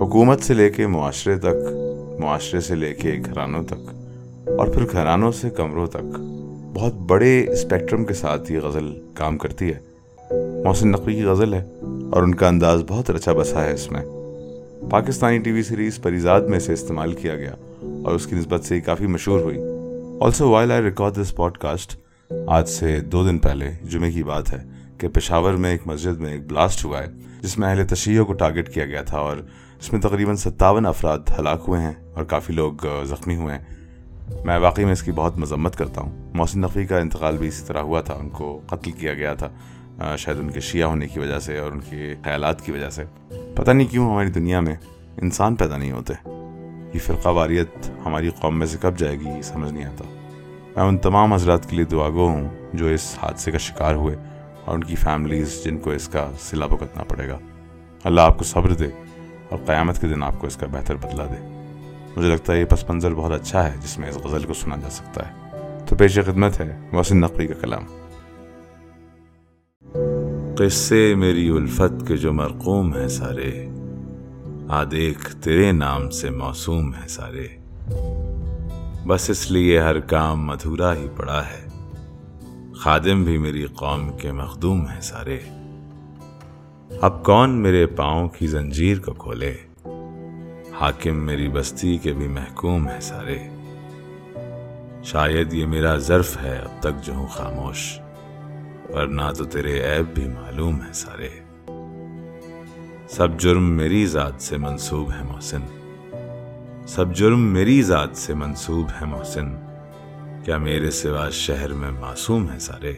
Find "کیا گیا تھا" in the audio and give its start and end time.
28.74-29.18, 38.90-39.48